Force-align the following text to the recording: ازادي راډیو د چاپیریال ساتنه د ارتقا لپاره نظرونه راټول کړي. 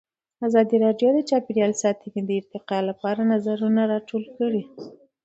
ازادي 0.47 0.75
راډیو 0.85 1.09
د 1.13 1.19
چاپیریال 1.29 1.71
ساتنه 1.81 2.21
د 2.27 2.31
ارتقا 2.39 2.77
لپاره 2.89 3.21
نظرونه 3.33 3.81
راټول 3.93 4.23
کړي. 4.37 4.63